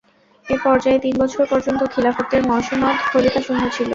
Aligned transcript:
এ 0.45 0.55
পর্যায়ে 0.63 0.99
তিন 0.99 1.13
বছর 1.21 1.43
পর্যন্ত 1.51 1.81
খিলাফতের 1.93 2.41
মসনদ 2.49 2.97
খলীফা-শূন্য 3.09 3.63
ছিল। 3.75 3.87